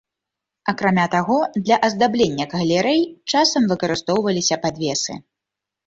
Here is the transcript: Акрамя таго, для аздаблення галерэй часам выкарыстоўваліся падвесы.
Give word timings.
Акрамя 0.71 1.05
таго, 1.15 1.37
для 1.67 1.77
аздаблення 1.89 2.49
галерэй 2.55 3.01
часам 3.35 3.71
выкарыстоўваліся 3.77 4.63
падвесы. 4.69 5.13